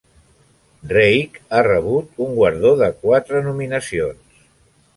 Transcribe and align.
Reik 0.93 1.37
ha 1.49 1.59
rebut 1.67 2.17
un 2.27 2.33
guardó 2.39 2.73
de 2.81 2.89
quatre 3.05 3.45
nominacions. 3.51 4.45